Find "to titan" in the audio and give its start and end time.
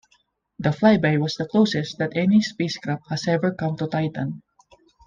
3.77-4.41